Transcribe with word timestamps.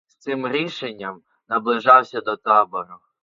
З 0.07 0.15
цим 0.17 0.47
рішенням 0.47 1.21
наближався 1.47 2.21
до 2.21 2.35
табору. 2.37 2.95